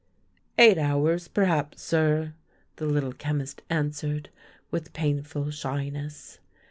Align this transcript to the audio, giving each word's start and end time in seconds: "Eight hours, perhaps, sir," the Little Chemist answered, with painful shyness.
"Eight 0.57 0.79
hours, 0.79 1.27
perhaps, 1.27 1.83
sir," 1.83 2.33
the 2.77 2.87
Little 2.87 3.13
Chemist 3.13 3.61
answered, 3.69 4.29
with 4.71 4.93
painful 4.93 5.51
shyness. 5.51 6.39